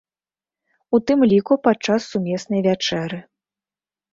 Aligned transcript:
У 0.97 0.99
тым 1.11 1.19
ліку 1.33 1.53
падчас 1.67 2.01
сумеснай 2.15 2.61
вячэры. 2.69 3.19